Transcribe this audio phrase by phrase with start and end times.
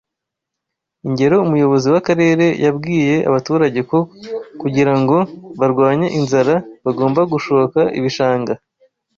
[1.07, 3.99] Ingero Umuyobozi w’Akarere yabwiye abaturage ko
[4.61, 5.17] kugira ngo
[5.59, 8.53] barwanye inzara bagomba gushoka ibishanga